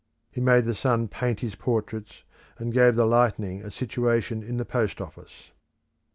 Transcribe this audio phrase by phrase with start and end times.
[0.31, 2.23] He made the sun paint his portraits,
[2.57, 5.51] and gave the lightning a situation in the post office.